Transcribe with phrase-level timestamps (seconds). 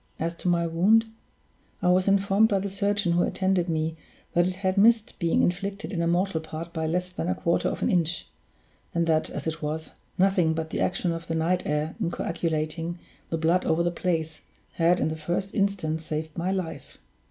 [0.19, 1.05] As to my wound,
[1.79, 3.97] I was informed by the surgeon who attended me
[4.33, 7.69] that it had missed being inflicted in a mortal part by less than a quarter
[7.69, 8.25] of an inch,
[8.95, 12.97] and that, as it was, nothing but the action of the night air in coagulating
[13.29, 14.41] the blood over the place,
[14.71, 16.97] had, in the first instance, saved my life.